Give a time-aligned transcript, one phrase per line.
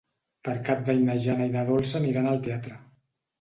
[0.47, 2.81] Per Cap d'Any na Jana i na Dolça aniran al teatre.